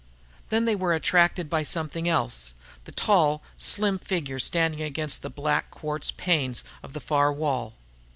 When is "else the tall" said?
2.09-3.43